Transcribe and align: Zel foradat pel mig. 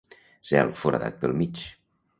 Zel 0.49 0.69
foradat 0.81 1.15
pel 1.19 1.33
mig. 1.39 1.55